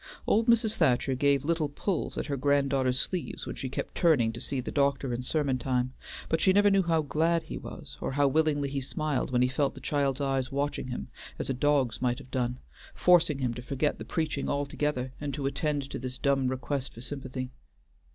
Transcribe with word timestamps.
Old 0.25 0.47
Mrs. 0.47 0.77
Thacher 0.77 1.13
gave 1.13 1.45
little 1.45 1.69
pulls 1.69 2.17
at 2.17 2.25
her 2.25 2.35
granddaughter's 2.35 2.99
sleeves 2.99 3.45
when 3.45 3.55
she 3.55 3.69
kept 3.69 3.93
turning 3.93 4.33
to 4.33 4.41
see 4.41 4.59
the 4.59 4.71
doctor 4.71 5.13
in 5.13 5.21
sermon 5.21 5.59
time, 5.59 5.93
but 6.27 6.41
she 6.41 6.51
never 6.53 6.71
knew 6.71 6.81
how 6.81 7.03
glad 7.03 7.43
he 7.43 7.55
was, 7.59 7.97
or 8.01 8.13
how 8.13 8.27
willingly 8.27 8.67
he 8.67 8.81
smiled 8.81 9.29
when 9.29 9.43
he 9.43 9.47
felt 9.47 9.75
the 9.75 9.79
child's 9.79 10.19
eyes 10.19 10.51
watching 10.51 10.87
him 10.87 11.09
as 11.37 11.51
a 11.51 11.53
dog's 11.53 12.01
might 12.01 12.17
have 12.17 12.31
done, 12.31 12.57
forcing 12.95 13.37
him 13.37 13.53
to 13.53 13.61
forget 13.61 13.99
the 13.99 14.03
preaching 14.03 14.49
altogether 14.49 15.13
and 15.21 15.35
to 15.35 15.45
attend 15.45 15.87
to 15.87 15.99
this 15.99 16.17
dumb 16.17 16.47
request 16.47 16.95
for 16.95 17.01
sympathy. 17.01 17.51